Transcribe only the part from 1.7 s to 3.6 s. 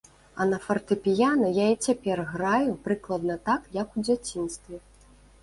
і цяпер граю прыкладна